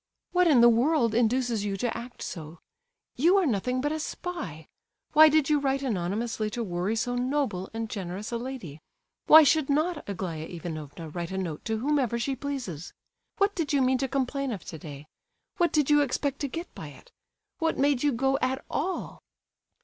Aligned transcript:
"What 0.31 0.47
in 0.47 0.61
the 0.61 0.67
world 0.69 1.13
induces 1.13 1.63
you 1.63 1.77
to 1.77 1.95
act 1.95 2.23
so? 2.23 2.57
You 3.17 3.37
are 3.37 3.45
nothing 3.45 3.81
but 3.81 3.91
a 3.91 3.99
spy. 3.99 4.67
Why 5.13 5.29
did 5.29 5.47
you 5.47 5.59
write 5.59 5.83
anonymously 5.83 6.49
to 6.57 6.63
worry 6.63 6.95
so 6.95 7.13
noble 7.13 7.69
and 7.71 7.87
generous 7.87 8.31
a 8.31 8.39
lady? 8.39 8.81
Why 9.27 9.43
should 9.43 9.69
not 9.69 10.03
Aglaya 10.09 10.45
Ivanovna 10.47 11.09
write 11.09 11.29
a 11.29 11.37
note 11.37 11.63
to 11.65 11.77
whomever 11.77 12.17
she 12.17 12.35
pleases? 12.35 12.93
What 13.37 13.53
did 13.53 13.73
you 13.73 13.81
mean 13.83 13.99
to 13.99 14.07
complain 14.07 14.51
of 14.51 14.65
today? 14.65 15.05
What 15.57 15.71
did 15.71 15.91
you 15.91 16.01
expect 16.01 16.39
to 16.39 16.47
get 16.47 16.73
by 16.73 16.87
it? 16.87 17.11
What 17.59 17.77
made 17.77 18.01
you 18.01 18.11
go 18.11 18.39
at 18.39 18.65
all?" 18.71 19.21